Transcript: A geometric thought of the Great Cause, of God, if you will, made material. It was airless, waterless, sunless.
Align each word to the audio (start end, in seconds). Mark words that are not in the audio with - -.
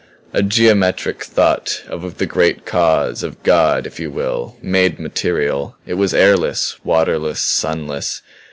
A 0.33 0.41
geometric 0.41 1.23
thought 1.23 1.83
of 1.87 2.17
the 2.17 2.25
Great 2.25 2.65
Cause, 2.65 3.21
of 3.21 3.43
God, 3.43 3.85
if 3.85 3.99
you 3.99 4.09
will, 4.09 4.57
made 4.59 4.97
material. 4.99 5.75
It 5.85 5.93
was 5.93 6.11
airless, 6.11 6.75
waterless, 6.83 7.39
sunless. 7.39 8.23